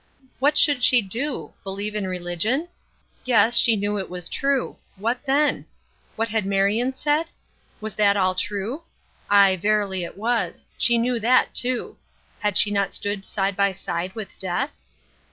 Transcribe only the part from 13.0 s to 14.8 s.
side by side with death?